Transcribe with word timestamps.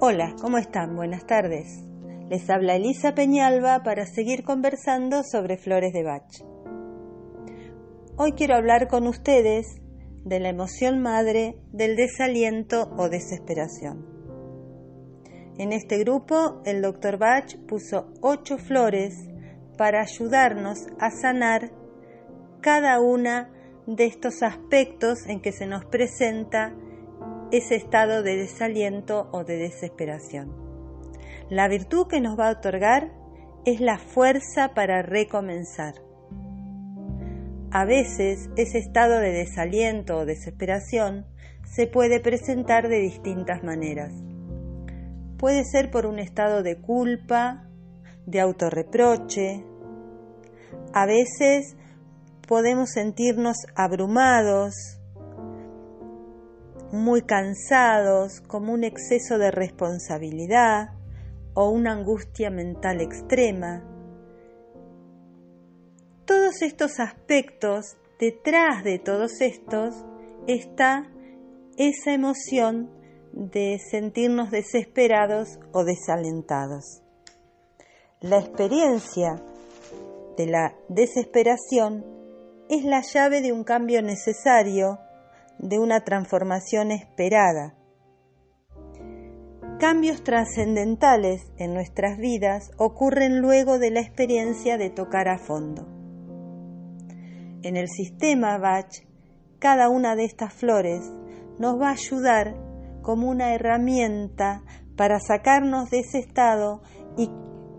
Hola, 0.00 0.34
¿cómo 0.40 0.58
están? 0.58 0.96
Buenas 0.96 1.24
tardes. 1.24 1.84
Les 2.28 2.50
habla 2.50 2.74
Elisa 2.74 3.14
Peñalba 3.14 3.84
para 3.84 4.06
seguir 4.06 4.42
conversando 4.42 5.22
sobre 5.22 5.56
flores 5.56 5.92
de 5.92 6.02
Bach. 6.02 6.42
Hoy 8.16 8.32
quiero 8.32 8.56
hablar 8.56 8.88
con 8.88 9.06
ustedes 9.06 9.80
de 10.24 10.40
la 10.40 10.48
emoción 10.48 11.00
madre 11.00 11.60
del 11.70 11.94
desaliento 11.94 12.90
o 12.98 13.08
desesperación. 13.08 14.04
En 15.58 15.72
este 15.72 15.98
grupo, 15.98 16.60
el 16.64 16.82
Dr. 16.82 17.16
Bach 17.16 17.56
puso 17.68 18.12
ocho 18.20 18.58
flores 18.58 19.14
para 19.78 20.00
ayudarnos 20.02 20.88
a 20.98 21.12
sanar 21.12 21.70
cada 22.60 23.00
una 23.00 23.48
de 23.86 24.06
estos 24.06 24.42
aspectos 24.42 25.24
en 25.28 25.40
que 25.40 25.52
se 25.52 25.66
nos 25.66 25.84
presenta 25.84 26.74
ese 27.56 27.76
estado 27.76 28.24
de 28.24 28.36
desaliento 28.36 29.28
o 29.30 29.44
de 29.44 29.56
desesperación. 29.56 30.52
La 31.48 31.68
virtud 31.68 32.08
que 32.08 32.20
nos 32.20 32.36
va 32.36 32.48
a 32.48 32.52
otorgar 32.52 33.12
es 33.64 33.80
la 33.80 33.96
fuerza 33.98 34.74
para 34.74 35.02
recomenzar. 35.02 35.94
A 37.70 37.84
veces 37.84 38.50
ese 38.56 38.78
estado 38.78 39.20
de 39.20 39.30
desaliento 39.30 40.16
o 40.16 40.26
desesperación 40.26 41.26
se 41.64 41.86
puede 41.86 42.18
presentar 42.18 42.88
de 42.88 42.98
distintas 42.98 43.62
maneras. 43.62 44.12
Puede 45.38 45.64
ser 45.64 45.92
por 45.92 46.06
un 46.06 46.18
estado 46.18 46.64
de 46.64 46.80
culpa, 46.80 47.68
de 48.26 48.40
autorreproche. 48.40 49.64
A 50.92 51.06
veces 51.06 51.76
podemos 52.48 52.90
sentirnos 52.90 53.58
abrumados, 53.76 54.98
muy 56.94 57.22
cansados, 57.22 58.40
como 58.40 58.72
un 58.72 58.84
exceso 58.84 59.38
de 59.38 59.50
responsabilidad 59.50 60.90
o 61.54 61.68
una 61.68 61.92
angustia 61.92 62.50
mental 62.50 63.00
extrema. 63.00 63.84
Todos 66.24 66.62
estos 66.62 67.00
aspectos, 67.00 67.96
detrás 68.18 68.82
de 68.84 68.98
todos 68.98 69.40
estos, 69.40 69.94
está 70.46 71.10
esa 71.76 72.12
emoción 72.12 72.90
de 73.32 73.78
sentirnos 73.90 74.50
desesperados 74.50 75.58
o 75.72 75.84
desalentados. 75.84 77.02
La 78.20 78.38
experiencia 78.38 79.42
de 80.36 80.46
la 80.46 80.74
desesperación 80.88 82.04
es 82.68 82.84
la 82.84 83.02
llave 83.02 83.40
de 83.40 83.52
un 83.52 83.64
cambio 83.64 84.00
necesario 84.02 84.98
de 85.58 85.78
una 85.78 86.00
transformación 86.04 86.90
esperada. 86.90 87.76
Cambios 89.78 90.22
trascendentales 90.22 91.52
en 91.58 91.74
nuestras 91.74 92.18
vidas 92.18 92.70
ocurren 92.78 93.40
luego 93.40 93.78
de 93.78 93.90
la 93.90 94.00
experiencia 94.00 94.78
de 94.78 94.90
tocar 94.90 95.28
a 95.28 95.38
fondo. 95.38 95.86
En 97.62 97.76
el 97.76 97.88
sistema 97.88 98.58
Bach, 98.58 99.04
cada 99.58 99.88
una 99.88 100.16
de 100.16 100.24
estas 100.24 100.52
flores 100.52 101.10
nos 101.58 101.80
va 101.80 101.88
a 101.88 101.92
ayudar 101.92 102.54
como 103.02 103.28
una 103.28 103.54
herramienta 103.54 104.62
para 104.96 105.18
sacarnos 105.20 105.90
de 105.90 106.00
ese 106.00 106.18
estado 106.18 106.82
y 107.16 107.30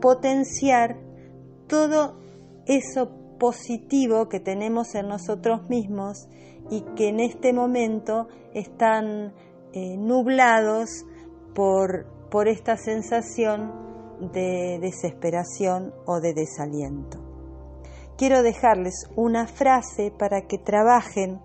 potenciar 0.00 0.98
todo 1.66 2.18
eso 2.66 3.10
positivo 3.38 4.28
que 4.28 4.40
tenemos 4.40 4.94
en 4.94 5.08
nosotros 5.08 5.68
mismos 5.68 6.28
y 6.70 6.82
que 6.96 7.08
en 7.08 7.20
este 7.20 7.52
momento 7.52 8.28
están 8.54 9.32
eh, 9.72 9.96
nublados 9.96 11.04
por, 11.54 12.06
por 12.30 12.48
esta 12.48 12.76
sensación 12.76 13.72
de 14.32 14.78
desesperación 14.80 15.92
o 16.06 16.20
de 16.20 16.34
desaliento. 16.34 17.18
Quiero 18.16 18.42
dejarles 18.42 19.10
una 19.14 19.46
frase 19.46 20.10
para 20.10 20.46
que 20.46 20.58
trabajen 20.58 21.40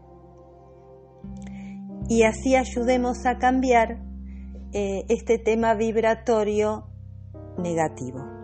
y 2.07 2.23
así 2.23 2.55
ayudemos 2.55 3.25
a 3.25 3.37
cambiar 3.37 4.01
eh, 4.73 5.03
este 5.09 5.37
tema 5.37 5.73
vibratorio 5.75 6.87
negativo 7.57 8.40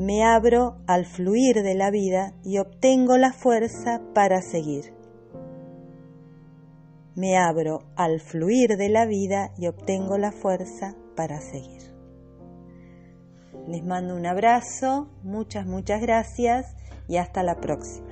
me 0.00 0.24
abro 0.24 0.78
al 0.86 1.04
fluir 1.04 1.62
de 1.62 1.74
la 1.74 1.90
vida 1.90 2.32
y 2.42 2.56
obtengo 2.56 3.18
la 3.18 3.34
fuerza 3.34 4.00
para 4.14 4.40
seguir. 4.40 4.94
Me 7.14 7.36
abro 7.36 7.82
al 7.96 8.20
fluir 8.20 8.78
de 8.78 8.88
la 8.88 9.04
vida 9.04 9.52
y 9.58 9.66
obtengo 9.66 10.16
la 10.16 10.32
fuerza 10.32 10.96
para 11.16 11.42
seguir. 11.42 11.82
Les 13.68 13.84
mando 13.84 14.16
un 14.16 14.24
abrazo, 14.24 15.10
muchas, 15.22 15.66
muchas 15.66 16.00
gracias 16.00 16.74
y 17.06 17.18
hasta 17.18 17.42
la 17.42 17.60
próxima. 17.60 18.09